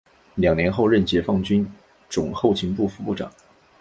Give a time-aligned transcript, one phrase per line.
[0.33, 1.63] 两年后任解放军
[2.09, 3.31] 总后勤部副部长。